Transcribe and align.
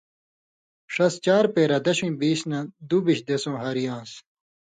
ݜس 0.93 1.13
چارچاپېرہ 1.25 1.77
دشُوئ 1.85 2.11
بیش 2.19 2.39
نہ 2.49 2.59
دُوبِیۡش 2.87 3.19
دِېسؤں 3.27 3.57
ہاریۡ 3.61 3.89
آن٘س۔ 3.95 4.11